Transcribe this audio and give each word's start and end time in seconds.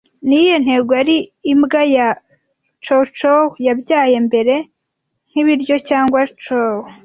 Niyihe 0.27 0.57
ntego 0.63 0.91
yari 0.99 1.17
imbwa 1.51 1.81
ya 1.95 2.07
chow 2.83 3.01
chow 3.17 3.43
yabyaye 3.65 4.15
mbere 4.27 4.55
nkibiryo 5.29 5.75
cyangwa 5.89 6.19
Chow 6.43 6.75